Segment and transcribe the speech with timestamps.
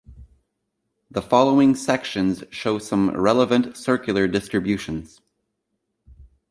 [1.11, 5.21] The following sections show some relevant circular distributions.